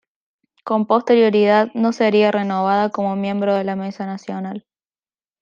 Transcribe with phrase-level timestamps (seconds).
[0.63, 4.65] Con posterioridad no sería renovada como miembro de la Mesa Nacional.